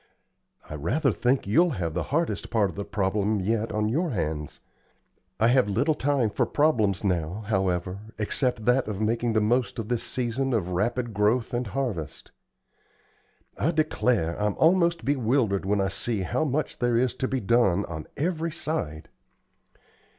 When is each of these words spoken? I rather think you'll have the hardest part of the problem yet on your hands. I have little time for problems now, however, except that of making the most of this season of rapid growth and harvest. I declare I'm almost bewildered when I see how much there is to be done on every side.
I 0.67 0.73
rather 0.73 1.11
think 1.11 1.45
you'll 1.45 1.73
have 1.77 1.93
the 1.93 2.01
hardest 2.09 2.49
part 2.49 2.71
of 2.71 2.75
the 2.75 2.83
problem 2.83 3.39
yet 3.39 3.71
on 3.71 3.87
your 3.87 4.09
hands. 4.09 4.59
I 5.39 5.49
have 5.49 5.69
little 5.69 5.93
time 5.93 6.31
for 6.31 6.47
problems 6.47 7.03
now, 7.03 7.43
however, 7.45 7.99
except 8.17 8.65
that 8.65 8.87
of 8.87 8.99
making 8.99 9.33
the 9.33 9.41
most 9.41 9.77
of 9.77 9.89
this 9.89 10.01
season 10.01 10.53
of 10.53 10.69
rapid 10.71 11.13
growth 11.13 11.53
and 11.53 11.67
harvest. 11.67 12.31
I 13.59 13.69
declare 13.69 14.41
I'm 14.41 14.55
almost 14.57 15.05
bewildered 15.05 15.67
when 15.67 15.79
I 15.79 15.89
see 15.89 16.21
how 16.23 16.45
much 16.45 16.79
there 16.79 16.97
is 16.97 17.13
to 17.17 17.27
be 17.27 17.39
done 17.39 17.85
on 17.85 18.07
every 18.17 18.51
side. 18.51 19.07